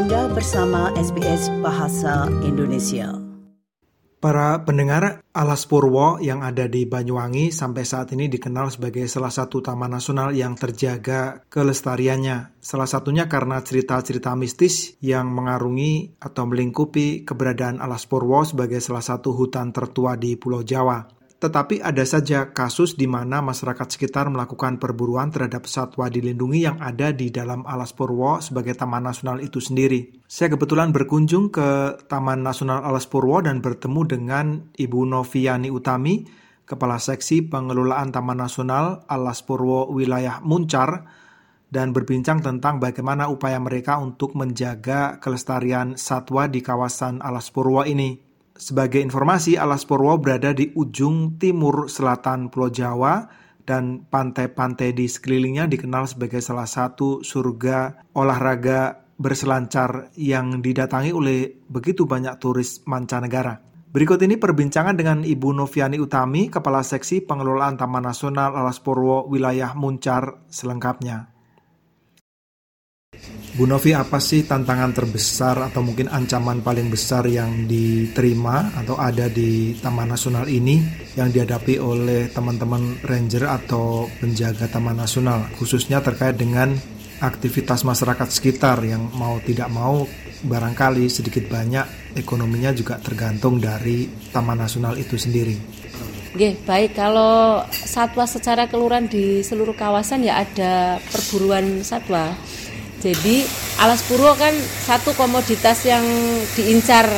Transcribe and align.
Anda 0.00 0.32
bersama 0.32 0.88
SBS 0.96 1.52
Bahasa 1.60 2.24
Indonesia. 2.40 3.20
Para 4.16 4.64
pendengar, 4.64 5.20
Alas 5.36 5.68
Purwo 5.68 6.16
yang 6.24 6.40
ada 6.40 6.64
di 6.64 6.88
Banyuwangi 6.88 7.52
sampai 7.52 7.84
saat 7.84 8.08
ini 8.16 8.24
dikenal 8.32 8.72
sebagai 8.72 9.04
salah 9.12 9.28
satu 9.28 9.60
taman 9.60 9.92
nasional 9.92 10.32
yang 10.32 10.56
terjaga 10.56 11.44
kelestariannya. 11.52 12.56
Salah 12.64 12.88
satunya 12.88 13.28
karena 13.28 13.60
cerita-cerita 13.60 14.32
mistis 14.40 14.96
yang 15.04 15.36
mengarungi 15.36 16.16
atau 16.16 16.48
melingkupi 16.48 17.28
keberadaan 17.28 17.84
Alas 17.84 18.08
Purwo 18.08 18.40
sebagai 18.48 18.80
salah 18.80 19.04
satu 19.04 19.36
hutan 19.36 19.68
tertua 19.68 20.16
di 20.16 20.32
Pulau 20.40 20.64
Jawa. 20.64 21.19
Tetapi 21.40 21.80
ada 21.80 22.04
saja 22.04 22.52
kasus 22.52 23.00
di 23.00 23.08
mana 23.08 23.40
masyarakat 23.40 23.88
sekitar 23.88 24.28
melakukan 24.28 24.76
perburuan 24.76 25.32
terhadap 25.32 25.64
satwa 25.64 26.12
dilindungi 26.12 26.68
yang 26.68 26.76
ada 26.84 27.16
di 27.16 27.32
dalam 27.32 27.64
Alas 27.64 27.96
Purwo 27.96 28.44
sebagai 28.44 28.76
taman 28.76 29.08
nasional 29.08 29.40
itu 29.40 29.56
sendiri. 29.56 30.20
Saya 30.28 30.52
kebetulan 30.52 30.92
berkunjung 30.92 31.48
ke 31.48 31.96
Taman 32.12 32.44
Nasional 32.44 32.84
Alas 32.84 33.08
Purwo 33.08 33.40
dan 33.40 33.64
bertemu 33.64 34.00
dengan 34.04 34.46
Ibu 34.76 35.00
Noviani 35.08 35.72
Utami, 35.72 36.28
Kepala 36.68 37.00
Seksi 37.00 37.48
Pengelolaan 37.48 38.12
Taman 38.12 38.36
Nasional 38.36 39.08
Alas 39.08 39.40
Purwo 39.40 39.88
Wilayah 39.88 40.44
Muncar, 40.44 41.08
dan 41.72 41.96
berbincang 41.96 42.44
tentang 42.44 42.84
bagaimana 42.84 43.32
upaya 43.32 43.56
mereka 43.56 43.96
untuk 43.96 44.36
menjaga 44.36 45.16
kelestarian 45.22 45.96
satwa 45.96 46.52
di 46.52 46.60
kawasan 46.60 47.24
Alas 47.24 47.48
Purwo 47.48 47.80
ini. 47.88 48.29
Sebagai 48.60 49.00
informasi, 49.00 49.56
Alas 49.56 49.88
Purwo 49.88 50.20
berada 50.20 50.52
di 50.52 50.68
ujung 50.76 51.40
timur 51.40 51.88
selatan 51.88 52.52
Pulau 52.52 52.68
Jawa 52.68 53.24
dan 53.64 54.04
pantai-pantai 54.04 54.92
di 54.92 55.08
sekelilingnya 55.08 55.64
dikenal 55.64 56.04
sebagai 56.04 56.44
salah 56.44 56.68
satu 56.68 57.24
surga 57.24 58.04
olahraga 58.12 59.00
berselancar 59.16 60.12
yang 60.12 60.60
didatangi 60.60 61.08
oleh 61.08 61.48
begitu 61.72 62.04
banyak 62.04 62.36
turis 62.36 62.84
mancanegara. 62.84 63.64
Berikut 63.96 64.20
ini 64.20 64.36
perbincangan 64.36 64.92
dengan 64.92 65.24
Ibu 65.24 65.56
Noviani 65.56 65.96
Utami, 65.96 66.52
Kepala 66.52 66.84
Seksi 66.84 67.24
Pengelolaan 67.24 67.80
Taman 67.80 68.12
Nasional 68.12 68.60
Alas 68.60 68.76
Purwo 68.76 69.24
Wilayah 69.24 69.72
Muncar 69.72 70.44
selengkapnya. 70.52 71.29
Bu 73.60 73.68
Novi, 73.68 73.92
apa 73.92 74.16
sih 74.16 74.48
tantangan 74.48 74.88
terbesar 74.96 75.68
atau 75.68 75.84
mungkin 75.84 76.08
ancaman 76.08 76.64
paling 76.64 76.88
besar 76.88 77.28
yang 77.28 77.68
diterima 77.68 78.72
atau 78.72 78.96
ada 78.96 79.28
di 79.28 79.76
Taman 79.76 80.16
Nasional 80.16 80.48
ini 80.48 80.80
yang 81.12 81.28
dihadapi 81.28 81.76
oleh 81.76 82.32
teman-teman 82.32 83.04
ranger 83.04 83.44
atau 83.44 84.08
penjaga 84.16 84.64
Taman 84.64 84.96
Nasional, 84.96 85.44
khususnya 85.60 86.00
terkait 86.00 86.40
dengan 86.40 86.72
aktivitas 87.20 87.84
masyarakat 87.84 88.32
sekitar 88.32 88.80
yang 88.80 89.12
mau 89.12 89.36
tidak 89.44 89.68
mau 89.68 90.08
barangkali 90.40 91.12
sedikit 91.12 91.44
banyak 91.44 92.16
ekonominya 92.16 92.72
juga 92.72 92.96
tergantung 92.96 93.60
dari 93.60 94.08
Taman 94.32 94.56
Nasional 94.56 94.96
itu 94.96 95.20
sendiri. 95.20 95.84
Oke, 96.32 96.56
baik. 96.64 96.96
Kalau 96.96 97.60
satwa 97.68 98.24
secara 98.24 98.72
keluran 98.72 99.04
di 99.04 99.44
seluruh 99.44 99.76
kawasan 99.76 100.24
ya 100.24 100.48
ada 100.48 100.96
perburuan 101.12 101.84
satwa 101.84 102.32
jadi 103.00 103.48
alas 103.80 104.04
purwo 104.04 104.36
kan 104.36 104.52
satu 104.84 105.16
komoditas 105.16 105.88
yang 105.88 106.04
diincar 106.52 107.08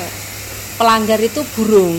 pelanggar 0.78 1.18
itu 1.18 1.42
burung. 1.58 1.98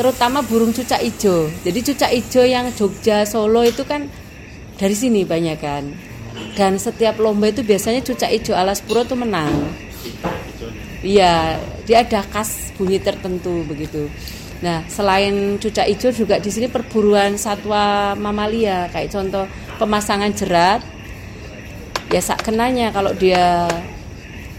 Terutama 0.00 0.40
burung 0.40 0.72
cucak 0.72 1.04
ijo. 1.04 1.52
Jadi 1.60 1.78
cucak 1.92 2.10
ijo 2.16 2.40
yang 2.40 2.72
Jogja, 2.72 3.28
Solo 3.28 3.60
itu 3.60 3.84
kan 3.84 4.08
dari 4.80 4.96
sini 4.96 5.28
banyak 5.28 5.58
kan. 5.60 5.84
Dan 6.56 6.80
setiap 6.80 7.20
lomba 7.20 7.52
itu 7.52 7.60
biasanya 7.60 8.00
cucak 8.00 8.32
ijo 8.32 8.56
alas 8.56 8.80
purwo 8.80 9.04
itu 9.04 9.16
menang. 9.20 9.52
Iya, 11.04 11.60
dia 11.84 12.08
ada 12.08 12.24
khas 12.24 12.72
bunyi 12.78 13.02
tertentu 13.02 13.68
begitu. 13.68 14.08
Nah, 14.62 14.86
selain 14.86 15.58
cucak 15.58 15.90
ijo 15.90 16.08
juga 16.14 16.38
di 16.38 16.48
sini 16.48 16.70
perburuan 16.70 17.34
satwa 17.34 18.14
mamalia 18.14 18.86
kayak 18.94 19.10
contoh 19.10 19.44
pemasangan 19.76 20.30
jerat 20.30 20.80
ya 22.12 22.20
sak 22.20 22.44
kenanya 22.44 22.92
kalau 22.92 23.16
dia 23.16 23.66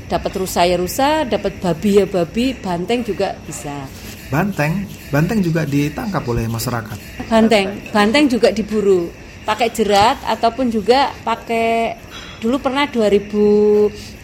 dapat 0.10 0.32
rusa 0.36 0.66
ya 0.68 0.76
rusa, 0.78 1.24
dapat 1.26 1.58
babi 1.62 2.04
ya 2.04 2.06
babi, 2.06 2.54
banteng 2.58 3.06
juga 3.06 3.38
bisa. 3.46 3.88
Banteng, 4.34 4.90
banteng 5.14 5.40
juga 5.46 5.64
ditangkap 5.64 6.26
oleh 6.26 6.50
masyarakat. 6.50 6.98
Banteng, 7.30 7.68
banteng 7.94 8.26
juga 8.26 8.50
diburu 8.50 9.10
pakai 9.44 9.70
jerat 9.76 10.18
ataupun 10.24 10.72
juga 10.72 11.12
pakai 11.22 12.00
dulu 12.40 12.60
pernah 12.60 12.88
2018 12.88 14.24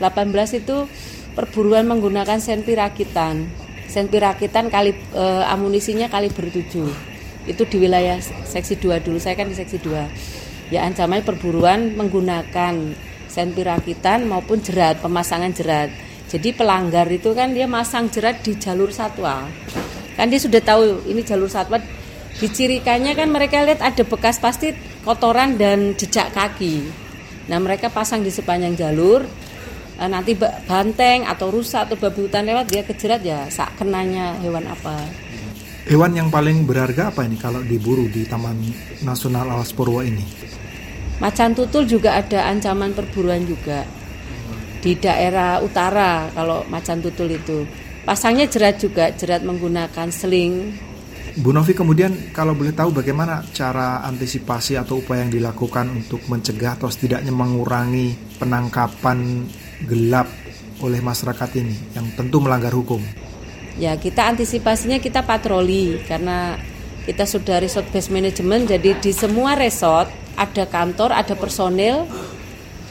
itu 0.59 0.77
perburuan 1.35 1.87
menggunakan 1.87 2.39
senpi 2.39 2.75
rakitan. 2.75 3.47
Senpi 3.89 4.21
rakitan 4.21 4.69
kali 4.69 4.93
e, 4.93 5.23
amunisinya 5.49 6.07
kali 6.07 6.29
bertujuh. 6.29 6.89
Itu 7.49 7.65
di 7.65 7.77
wilayah 7.81 8.21
seksi 8.21 8.77
2 8.77 9.01
dulu, 9.01 9.17
saya 9.17 9.33
kan 9.33 9.49
di 9.49 9.57
seksi 9.57 9.77
2. 9.81 10.69
Ya 10.69 10.85
ancaman 10.85 11.25
perburuan 11.25 11.97
menggunakan 11.97 12.73
senpi 13.39 13.63
rakitan 13.63 14.27
maupun 14.27 14.59
jerat, 14.59 14.99
pemasangan 14.99 15.55
jerat. 15.55 15.87
Jadi 16.27 16.51
pelanggar 16.51 17.07
itu 17.07 17.31
kan 17.31 17.55
dia 17.55 17.71
masang 17.71 18.11
jerat 18.11 18.43
di 18.43 18.59
jalur 18.59 18.91
satwa. 18.91 19.47
Kan 20.19 20.27
dia 20.27 20.43
sudah 20.43 20.59
tahu 20.59 21.07
ini 21.07 21.23
jalur 21.23 21.47
satwa. 21.47 21.79
Dicirikannya 22.35 23.15
kan 23.15 23.31
mereka 23.31 23.63
lihat 23.63 23.79
ada 23.79 24.03
bekas 24.03 24.43
pasti 24.43 24.75
kotoran 25.07 25.55
dan 25.55 25.95
jejak 25.95 26.35
kaki. 26.35 26.83
Nah 27.47 27.57
mereka 27.63 27.87
pasang 27.87 28.21
di 28.21 28.29
sepanjang 28.29 28.75
jalur. 28.75 29.23
Eh, 29.99 30.07
nanti 30.07 30.35
banteng 30.67 31.27
atau 31.27 31.51
rusa 31.51 31.83
atau 31.83 31.99
babi 31.99 32.27
hutan 32.27 32.47
lewat 32.47 32.71
dia 32.71 32.87
kejerat 32.87 33.19
ya 33.19 33.47
sak 33.51 33.79
kenanya 33.79 34.35
hewan 34.39 34.63
apa. 34.67 34.95
Hewan 35.89 36.15
yang 36.15 36.29
paling 36.29 36.63
berharga 36.63 37.11
apa 37.11 37.25
ini 37.25 37.35
kalau 37.35 37.59
diburu 37.65 38.07
di 38.07 38.23
Taman 38.23 38.61
Nasional 39.03 39.49
Alas 39.49 39.73
Purwo 39.73 40.05
ini? 40.05 40.23
Macan 41.19 41.51
tutul 41.51 41.83
juga 41.83 42.15
ada 42.15 42.47
ancaman 42.47 42.95
perburuan 42.95 43.43
juga 43.43 43.83
di 44.79 44.95
daerah 44.95 45.59
utara 45.59 46.31
kalau 46.31 46.63
macan 46.71 47.03
tutul 47.03 47.27
itu. 47.35 47.67
Pasangnya 48.07 48.47
jerat 48.47 48.79
juga, 48.79 49.11
jerat 49.11 49.43
menggunakan 49.43 50.07
seling. 50.09 50.71
Bu 51.39 51.53
Novi 51.53 51.77
kemudian 51.77 52.31
kalau 52.33 52.57
boleh 52.57 52.73
tahu 52.73 52.89
bagaimana 52.89 53.45
cara 53.53 54.01
antisipasi 54.07 54.79
atau 54.79 55.03
upaya 55.03 55.27
yang 55.27 55.31
dilakukan 55.35 55.91
untuk 55.91 56.23
mencegah 56.25 56.79
atau 56.79 56.89
setidaknya 56.89 57.29
mengurangi 57.29 58.17
penangkapan 58.41 59.45
gelap 59.85 60.27
oleh 60.81 60.99
masyarakat 61.03 61.49
ini 61.59 61.75
yang 61.93 62.07
tentu 62.15 62.41
melanggar 62.41 62.73
hukum. 62.73 63.03
Ya 63.77 63.95
kita 63.95 64.27
antisipasinya 64.27 64.99
kita 64.99 65.23
patroli 65.23 66.01
karena 66.07 66.59
kita 67.09 67.25
sudah 67.25 67.57
resort 67.57 67.89
base 67.89 68.13
management 68.13 68.69
jadi 68.69 69.01
di 69.01 69.09
semua 69.09 69.57
resort 69.57 70.05
ada 70.37 70.63
kantor, 70.69 71.09
ada 71.11 71.33
personil, 71.33 72.05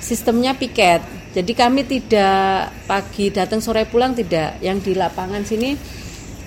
sistemnya 0.03 0.53
piket. 0.53 1.01
Jadi 1.33 1.53
kami 1.55 1.87
tidak 1.87 2.75
pagi 2.85 3.31
datang 3.31 3.63
sore 3.63 3.89
pulang 3.89 4.13
tidak. 4.13 4.61
Yang 4.61 4.91
di 4.91 4.93
lapangan 4.99 5.47
sini 5.47 5.79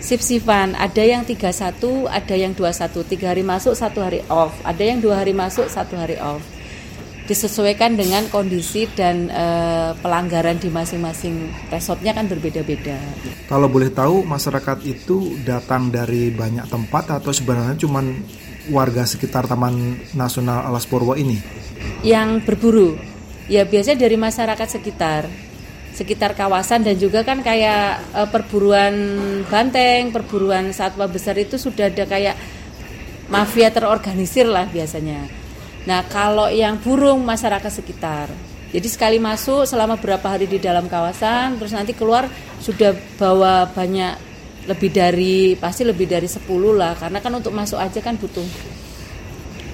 sip-sipan, 0.02 0.78
ada 0.78 1.02
yang 1.02 1.26
31, 1.26 2.10
ada 2.10 2.36
yang 2.36 2.54
21, 2.54 3.02
tiga 3.06 3.34
hari 3.34 3.42
masuk, 3.46 3.74
satu 3.74 4.02
hari 4.02 4.22
off, 4.30 4.54
ada 4.66 4.82
yang 4.82 4.98
dua 5.02 5.22
hari 5.22 5.32
masuk, 5.34 5.70
satu 5.70 5.98
hari 5.98 6.18
off. 6.22 6.42
Disesuaikan 7.32 7.96
dengan 7.96 8.28
kondisi 8.28 8.92
dan 8.92 9.32
e, 9.32 9.46
pelanggaran 10.04 10.60
di 10.60 10.68
masing-masing 10.68 11.48
resortnya 11.72 12.12
kan 12.12 12.28
berbeda-beda. 12.28 13.00
Kalau 13.48 13.72
boleh 13.72 13.88
tahu 13.88 14.28
masyarakat 14.28 14.84
itu 14.84 15.40
datang 15.48 15.88
dari 15.88 16.28
banyak 16.28 16.68
tempat 16.68 17.24
atau 17.24 17.32
sebenarnya 17.32 17.80
cuma 17.80 18.04
warga 18.68 19.08
sekitar 19.08 19.48
Taman 19.48 19.96
Nasional 20.12 20.68
Alas 20.68 20.84
Purwo 20.84 21.16
ini? 21.16 21.40
Yang 22.04 22.44
berburu, 22.44 23.00
ya 23.48 23.64
biasanya 23.64 24.04
dari 24.04 24.20
masyarakat 24.20 24.68
sekitar, 24.68 25.32
sekitar 25.96 26.36
kawasan 26.36 26.84
dan 26.84 27.00
juga 27.00 27.24
kan 27.24 27.40
kayak 27.40 28.12
e, 28.12 28.22
perburuan 28.28 28.94
banteng, 29.48 30.12
perburuan 30.12 30.76
satwa 30.76 31.08
besar 31.08 31.40
itu 31.40 31.56
sudah 31.56 31.88
ada 31.88 32.04
kayak 32.04 32.36
mafia 33.32 33.72
terorganisir 33.72 34.52
lah 34.52 34.68
biasanya. 34.68 35.41
Nah 35.90 36.06
kalau 36.06 36.50
yang 36.50 36.78
burung 36.78 37.26
masyarakat 37.26 37.72
sekitar, 37.72 38.30
jadi 38.72 38.88
sekali 38.88 39.18
masuk 39.20 39.68
selama 39.68 40.00
berapa 40.00 40.24
hari 40.24 40.48
di 40.48 40.62
dalam 40.62 40.88
kawasan, 40.88 41.60
terus 41.60 41.76
nanti 41.76 41.92
keluar 41.92 42.32
sudah 42.64 42.96
bawa 43.20 43.68
banyak 43.68 44.16
lebih 44.70 44.94
dari 44.94 45.58
pasti 45.60 45.84
lebih 45.84 46.08
dari 46.08 46.30
10 46.30 46.48
lah. 46.72 46.96
Karena 46.96 47.20
kan 47.20 47.34
untuk 47.36 47.52
masuk 47.52 47.76
aja 47.76 48.00
kan 48.00 48.16
butuh 48.16 48.46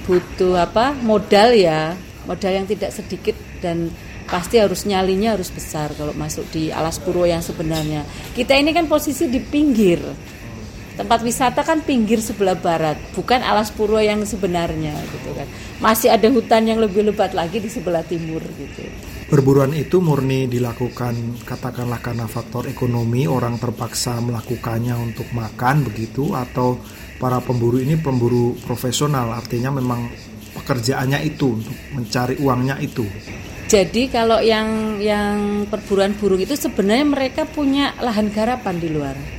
butuh 0.10 0.58
apa 0.58 0.98
modal 0.98 1.54
ya. 1.54 1.94
Modal 2.26 2.64
yang 2.64 2.68
tidak 2.68 2.92
sedikit 2.92 3.38
dan 3.64 3.88
pasti 4.28 4.60
harus 4.60 4.84
nyalinya 4.84 5.40
harus 5.40 5.48
besar 5.48 5.96
kalau 5.96 6.12
masuk 6.12 6.44
di 6.52 6.68
alas 6.74 7.00
purwo 7.00 7.24
yang 7.24 7.40
sebenarnya. 7.40 8.04
Kita 8.36 8.58
ini 8.58 8.76
kan 8.76 8.90
posisi 8.90 9.32
di 9.32 9.40
pinggir 9.40 10.02
tempat 10.98 11.22
wisata 11.22 11.62
kan 11.62 11.86
pinggir 11.86 12.18
sebelah 12.18 12.58
barat 12.58 12.98
bukan 13.14 13.46
alas 13.46 13.70
purwo 13.70 14.02
yang 14.02 14.26
sebenarnya 14.26 14.98
gitu 15.14 15.30
kan 15.38 15.48
masih 15.78 16.10
ada 16.10 16.28
hutan 16.34 16.66
yang 16.66 16.82
lebih 16.82 17.06
lebat 17.06 17.38
lagi 17.38 17.62
di 17.62 17.70
sebelah 17.70 18.02
timur 18.02 18.42
gitu 18.42 18.84
perburuan 19.30 19.78
itu 19.78 20.02
murni 20.02 20.50
dilakukan 20.50 21.46
katakanlah 21.46 22.02
karena 22.02 22.26
faktor 22.26 22.66
ekonomi 22.66 23.30
orang 23.30 23.62
terpaksa 23.62 24.18
melakukannya 24.18 24.98
untuk 24.98 25.30
makan 25.32 25.86
begitu 25.86 26.34
atau 26.34 26.82
para 27.22 27.38
pemburu 27.46 27.78
ini 27.78 27.98
pemburu 28.02 28.58
profesional 28.66 29.38
artinya 29.38 29.70
memang 29.78 30.10
pekerjaannya 30.58 31.20
itu 31.22 31.62
untuk 31.62 31.78
mencari 31.94 32.36
uangnya 32.42 32.82
itu. 32.82 33.06
Jadi 33.68 34.08
kalau 34.08 34.40
yang 34.40 34.98
yang 35.04 35.68
perburuan 35.68 36.16
burung 36.16 36.40
itu 36.40 36.56
sebenarnya 36.56 37.04
mereka 37.04 37.44
punya 37.44 37.92
lahan 38.00 38.32
garapan 38.32 38.76
di 38.80 38.90
luar. 38.90 39.37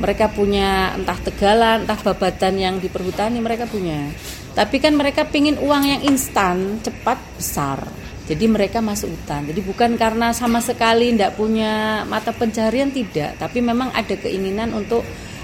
Mereka 0.00 0.32
punya 0.32 0.96
entah 0.96 1.18
tegalan, 1.20 1.84
entah 1.84 2.00
babatan 2.00 2.54
yang 2.56 2.74
di 2.80 2.88
perhutani 2.88 3.42
mereka 3.44 3.68
punya. 3.68 4.08
Tapi 4.52 4.80
kan 4.80 4.92
mereka 4.96 5.24
pingin 5.28 5.56
uang 5.60 5.84
yang 5.84 6.02
instan, 6.04 6.80
cepat, 6.80 7.20
besar. 7.36 7.84
Jadi 8.28 8.44
mereka 8.46 8.78
masuk 8.78 9.12
hutan. 9.12 9.48
Jadi 9.50 9.60
bukan 9.60 9.98
karena 9.98 10.30
sama 10.32 10.62
sekali 10.62 11.12
tidak 11.12 11.36
punya 11.36 12.04
mata 12.06 12.30
pencarian 12.30 12.88
tidak, 12.88 13.36
tapi 13.36 13.58
memang 13.60 13.90
ada 13.92 14.14
keinginan 14.14 14.72
untuk 14.72 15.02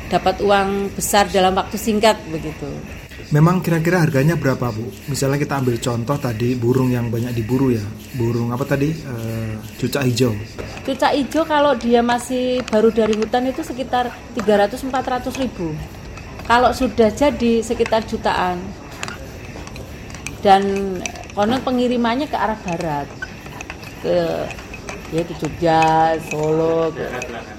dapat 0.08 0.40
uang 0.40 0.96
besar 0.96 1.28
dalam 1.28 1.52
waktu 1.52 1.76
singkat 1.76 2.16
begitu. 2.32 2.70
Memang 3.28 3.60
kira-kira 3.60 4.00
harganya 4.00 4.40
berapa 4.40 4.72
bu? 4.72 4.88
Misalnya 5.04 5.36
kita 5.36 5.60
ambil 5.60 5.76
contoh 5.76 6.16
tadi 6.16 6.56
burung 6.56 6.88
yang 6.88 7.12
banyak 7.12 7.36
diburu 7.36 7.68
ya, 7.76 7.84
burung 8.16 8.56
apa 8.56 8.64
tadi? 8.64 8.88
E, 8.88 9.14
cucak 9.76 10.08
hijau. 10.08 10.32
Cucak 10.88 11.12
hijau 11.12 11.44
kalau 11.44 11.76
dia 11.76 12.00
masih 12.00 12.64
baru 12.72 12.88
dari 12.88 13.12
hutan 13.20 13.44
itu 13.52 13.60
sekitar 13.60 14.08
300-400 14.32 15.44
ribu. 15.44 15.76
Kalau 16.48 16.72
sudah 16.72 17.12
jadi 17.12 17.60
sekitar 17.60 18.08
jutaan. 18.08 18.64
Dan 20.40 20.96
konon 21.36 21.60
pengirimannya 21.60 22.32
ke 22.32 22.36
arah 22.38 22.56
barat 22.64 23.08
ke 24.00 24.16
ya 25.12 25.22
ke 25.26 25.34
Jogja, 25.36 26.16
Solo, 26.32 26.88
ke 26.96 27.04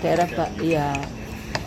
daerah 0.02 0.50
iya. 0.64 0.98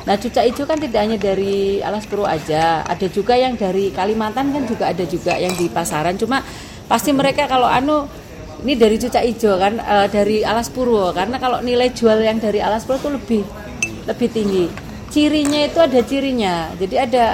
Nah 0.03 0.19
cucak 0.19 0.51
hijau 0.51 0.67
kan 0.67 0.79
tidak 0.83 1.01
hanya 1.07 1.19
dari 1.19 1.79
Alas 1.79 2.11
Purwo 2.11 2.27
aja, 2.27 2.83
ada 2.83 3.07
juga 3.07 3.39
yang 3.39 3.55
dari 3.55 3.95
Kalimantan 3.95 4.51
kan 4.51 4.63
juga 4.67 4.91
ada 4.91 5.05
juga 5.07 5.39
yang 5.39 5.55
di 5.55 5.71
pasaran. 5.71 6.19
Cuma 6.19 6.43
pasti 6.91 7.15
mereka 7.15 7.47
kalau 7.47 7.71
anu 7.71 8.11
ini 8.67 8.75
dari 8.75 8.99
cucak 8.99 9.23
hijau 9.23 9.59
kan 9.63 9.79
e, 9.79 9.97
dari 10.11 10.43
Alas 10.43 10.71
Purwo 10.75 11.15
karena 11.15 11.39
kalau 11.39 11.63
nilai 11.63 11.95
jual 11.95 12.19
yang 12.19 12.43
dari 12.43 12.59
Alas 12.59 12.83
Purwo 12.83 12.99
itu 12.99 13.11
lebih 13.15 13.43
lebih 14.11 14.29
tinggi. 14.31 14.67
Cirinya 15.13 15.61
itu 15.69 15.79
ada 15.79 16.01
cirinya, 16.03 16.73
jadi 16.81 16.97
ada 17.07 17.25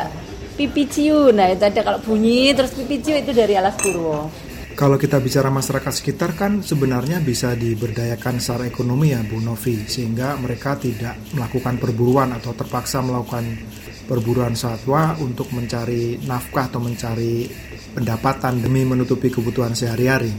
pipi 0.59 0.85
ciu. 0.91 1.31
Nah 1.32 1.49
itu 1.55 1.65
ada 1.65 1.81
kalau 1.81 2.03
bunyi 2.05 2.53
terus 2.53 2.75
pipi 2.76 3.00
ciu 3.00 3.17
itu 3.17 3.32
dari 3.32 3.56
Alas 3.56 3.81
Purwo. 3.81 4.29
Kalau 4.78 4.94
kita 4.94 5.19
bicara 5.19 5.50
masyarakat 5.50 5.90
sekitar 5.90 6.38
kan 6.38 6.62
sebenarnya 6.62 7.19
bisa 7.19 7.50
diberdayakan 7.58 8.38
secara 8.38 8.70
ekonomi 8.70 9.10
ya 9.10 9.26
Bu 9.26 9.42
Novi 9.42 9.75
sehingga 9.90 10.38
mereka 10.38 10.78
tidak 10.78 11.19
melakukan 11.34 11.82
perburuan 11.82 12.30
atau 12.30 12.54
terpaksa 12.54 13.02
melakukan 13.02 13.58
perburuan 14.06 14.54
satwa 14.54 15.19
untuk 15.19 15.50
mencari 15.50 16.22
nafkah 16.22 16.70
atau 16.70 16.78
mencari 16.78 17.50
pendapatan 17.90 18.62
demi 18.62 18.86
menutupi 18.86 19.34
kebutuhan 19.34 19.75
sehari-hari. 19.75 20.30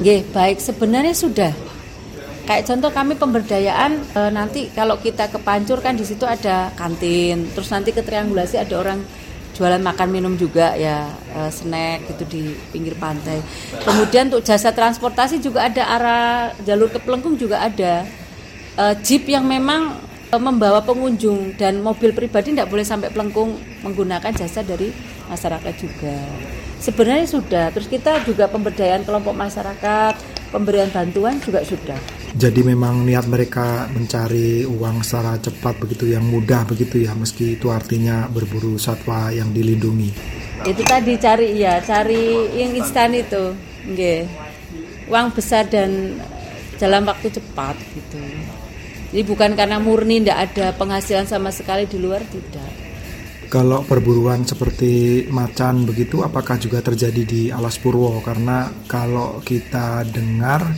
Oke, 0.00 0.24
baik 0.32 0.64
sebenarnya 0.64 1.12
sudah. 1.12 1.52
Kayak 2.48 2.72
contoh 2.72 2.88
kami 2.88 3.20
pemberdayaan 3.20 3.92
e, 4.16 4.20
nanti 4.32 4.72
kalau 4.72 4.96
kita 4.96 5.28
ke 5.28 5.36
Pancur 5.44 5.84
kan 5.84 5.92
di 5.92 6.08
situ 6.08 6.24
ada 6.24 6.72
kantin, 6.72 7.52
terus 7.52 7.68
nanti 7.68 7.92
ke 7.92 8.00
Triangulasi 8.00 8.56
ada 8.56 8.80
orang 8.80 9.04
jualan 9.58 9.82
makan 9.82 10.08
minum 10.14 10.38
juga 10.38 10.78
ya 10.78 11.10
uh, 11.34 11.50
snack 11.50 12.06
gitu 12.14 12.22
di 12.30 12.42
pinggir 12.70 12.94
pantai. 12.94 13.42
Kemudian 13.82 14.30
untuk 14.30 14.46
jasa 14.46 14.70
transportasi 14.70 15.42
juga 15.42 15.66
ada 15.66 15.82
arah 15.82 16.54
jalur 16.62 16.86
ke 16.86 17.02
Pelengkung 17.02 17.34
juga 17.34 17.66
ada 17.66 18.06
uh, 18.78 18.94
jeep 19.02 19.26
yang 19.26 19.42
memang 19.42 19.98
uh, 20.30 20.38
membawa 20.38 20.78
pengunjung 20.86 21.58
dan 21.58 21.82
mobil 21.82 22.14
pribadi 22.14 22.54
tidak 22.54 22.70
boleh 22.70 22.86
sampai 22.86 23.10
Pelengkung 23.10 23.58
menggunakan 23.82 24.30
jasa 24.30 24.62
dari 24.62 24.94
masyarakat 25.26 25.74
juga. 25.74 26.14
Sebenarnya 26.78 27.26
sudah. 27.26 27.74
Terus 27.74 27.90
kita 27.90 28.22
juga 28.22 28.46
pemberdayaan 28.46 29.02
kelompok 29.02 29.34
masyarakat, 29.34 30.14
pemberian 30.54 30.86
bantuan 30.94 31.42
juga 31.42 31.66
sudah. 31.66 32.17
Jadi 32.38 32.62
memang 32.62 33.02
niat 33.02 33.26
mereka 33.26 33.90
mencari 33.90 34.62
uang 34.62 35.02
secara 35.02 35.42
cepat 35.42 35.74
begitu 35.82 36.06
yang 36.06 36.22
mudah 36.22 36.62
begitu 36.70 37.02
ya 37.02 37.10
meski 37.18 37.58
itu 37.58 37.66
artinya 37.74 38.30
berburu 38.30 38.78
satwa 38.78 39.34
yang 39.34 39.50
dilindungi. 39.50 40.14
Itu 40.62 40.86
tadi 40.86 41.18
cari 41.18 41.58
ya, 41.58 41.82
cari 41.82 42.54
yang 42.54 42.78
instan 42.78 43.18
itu. 43.18 43.58
Nggih. 43.90 44.30
Uang 45.10 45.34
besar 45.34 45.66
dan 45.66 46.14
dalam 46.78 47.10
waktu 47.10 47.26
cepat 47.26 47.74
gitu. 47.74 48.22
Jadi 49.10 49.22
bukan 49.26 49.58
karena 49.58 49.82
murni 49.82 50.22
tidak 50.22 50.38
ada 50.54 50.66
penghasilan 50.78 51.26
sama 51.26 51.50
sekali 51.50 51.90
di 51.90 51.98
luar 51.98 52.22
tidak. 52.22 52.70
Kalau 53.50 53.82
perburuan 53.82 54.46
seperti 54.46 55.26
macan 55.26 55.88
begitu 55.88 56.22
apakah 56.22 56.54
juga 56.60 56.86
terjadi 56.86 57.22
di 57.26 57.42
Alas 57.50 57.82
Purwo 57.82 58.22
karena 58.22 58.70
kalau 58.86 59.42
kita 59.42 60.06
dengar 60.06 60.68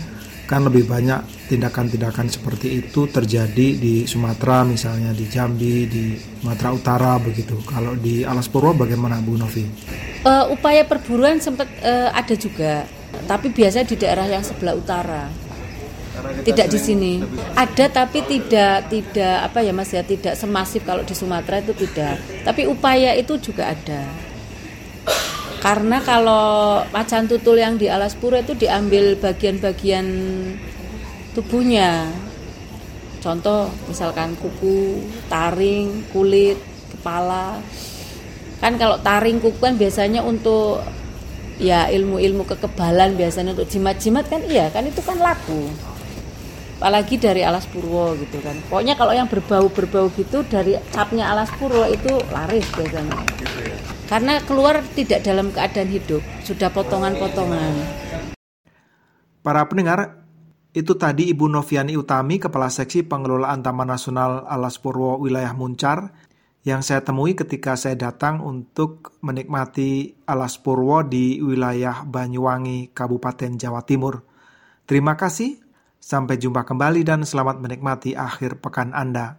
kan 0.50 0.66
lebih 0.66 0.90
banyak 0.90 1.46
tindakan-tindakan 1.46 2.26
seperti 2.26 2.82
itu 2.82 3.06
terjadi 3.06 3.78
di 3.78 4.02
Sumatera 4.02 4.66
misalnya 4.66 5.14
di 5.14 5.30
Jambi 5.30 5.86
di 5.86 6.18
Sumatera 6.18 6.74
Utara 6.74 7.12
begitu. 7.22 7.54
Kalau 7.62 7.94
di 7.94 8.26
Alas 8.26 8.50
Purwo 8.50 8.74
bagaimana 8.74 9.22
Bu 9.22 9.38
Novi? 9.38 9.62
Uh, 10.26 10.50
upaya 10.50 10.82
perburuan 10.82 11.38
sempat 11.38 11.70
uh, 11.86 12.10
ada 12.10 12.34
juga 12.34 12.82
tapi 13.30 13.54
biasa 13.54 13.86
di 13.86 13.94
daerah 13.94 14.26
yang 14.26 14.42
sebelah 14.42 14.74
utara. 14.74 15.30
Tidak 16.20 16.66
di 16.66 16.78
sini. 16.82 17.12
ada 17.54 17.86
tapi 17.86 18.26
tidak 18.26 18.90
tidak 18.90 19.36
apa 19.46 19.62
ya 19.62 19.70
mas 19.70 19.94
ya 19.94 20.02
tidak 20.02 20.34
semasif 20.34 20.82
kalau 20.82 21.06
di 21.06 21.14
Sumatera 21.14 21.62
itu 21.62 21.78
tidak. 21.78 22.18
Tapi 22.42 22.66
upaya 22.66 23.14
itu 23.14 23.38
juga 23.38 23.70
ada 23.70 24.02
karena 25.60 26.00
kalau 26.00 26.80
macan 26.88 27.28
tutul 27.28 27.60
yang 27.60 27.76
di 27.76 27.92
alas 27.92 28.16
pura 28.16 28.40
itu 28.40 28.56
diambil 28.56 29.12
bagian-bagian 29.20 30.08
tubuhnya. 31.36 32.08
Contoh 33.20 33.68
misalkan 33.84 34.32
kuku 34.40 35.04
taring 35.28 36.08
kulit 36.16 36.56
kepala. 36.96 37.60
Kan 38.64 38.80
kalau 38.80 38.96
taring 39.04 39.36
kuku 39.36 39.60
kan 39.60 39.76
biasanya 39.76 40.24
untuk 40.24 40.80
ya 41.60 41.92
ilmu-ilmu 41.92 42.48
kekebalan 42.48 43.20
biasanya 43.20 43.52
untuk 43.52 43.68
jimat-jimat 43.68 44.24
kan 44.32 44.40
iya 44.48 44.72
kan 44.72 44.88
itu 44.88 45.04
kan 45.04 45.20
laku. 45.20 45.68
Apalagi 46.80 47.20
dari 47.20 47.44
alas 47.44 47.68
purwo 47.68 48.16
gitu 48.16 48.40
kan. 48.40 48.56
Pokoknya 48.72 48.96
kalau 48.96 49.12
yang 49.12 49.28
berbau-berbau 49.28 50.08
gitu 50.16 50.40
dari 50.48 50.80
capnya 50.88 51.28
alas 51.28 51.52
purwo 51.60 51.84
itu 51.84 52.16
laris 52.32 52.64
biasanya 52.72 53.20
karena 54.10 54.42
keluar 54.42 54.82
tidak 54.98 55.22
dalam 55.22 55.54
keadaan 55.54 55.86
hidup, 55.86 56.18
sudah 56.42 56.66
potongan-potongan. 56.74 57.72
Para 59.38 59.62
pendengar, 59.70 60.26
itu 60.74 60.98
tadi 60.98 61.30
Ibu 61.30 61.46
Noviani 61.46 61.94
Utami, 61.94 62.42
Kepala 62.42 62.74
Seksi 62.74 63.06
Pengelolaan 63.06 63.62
Taman 63.62 63.86
Nasional 63.86 64.42
Alas 64.50 64.82
Purwo 64.82 65.14
Wilayah 65.22 65.54
Muncar, 65.54 66.10
yang 66.66 66.82
saya 66.82 67.06
temui 67.06 67.38
ketika 67.38 67.78
saya 67.78 67.94
datang 67.94 68.42
untuk 68.42 69.14
menikmati 69.22 70.18
Alas 70.26 70.58
Purwo 70.58 71.06
di 71.06 71.38
wilayah 71.38 72.02
Banyuwangi, 72.02 72.90
Kabupaten 72.90 73.56
Jawa 73.56 73.86
Timur. 73.86 74.26
Terima 74.90 75.14
kasih, 75.14 75.62
sampai 76.02 76.34
jumpa 76.34 76.66
kembali 76.66 77.06
dan 77.06 77.22
selamat 77.22 77.62
menikmati 77.62 78.18
akhir 78.18 78.58
pekan 78.58 78.90
Anda. 78.90 79.38